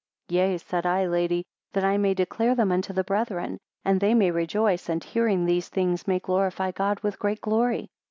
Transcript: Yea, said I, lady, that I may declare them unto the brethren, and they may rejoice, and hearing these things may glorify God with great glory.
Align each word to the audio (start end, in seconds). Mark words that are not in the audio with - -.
Yea, 0.29 0.57
said 0.57 0.83
I, 0.83 1.05
lady, 1.05 1.45
that 1.73 1.83
I 1.83 1.97
may 1.99 2.15
declare 2.15 2.55
them 2.55 2.71
unto 2.71 2.91
the 2.91 3.03
brethren, 3.03 3.59
and 3.85 3.99
they 3.99 4.15
may 4.15 4.31
rejoice, 4.31 4.89
and 4.89 5.03
hearing 5.03 5.45
these 5.45 5.69
things 5.69 6.07
may 6.07 6.17
glorify 6.17 6.71
God 6.71 6.99
with 7.01 7.19
great 7.19 7.39
glory. 7.39 7.87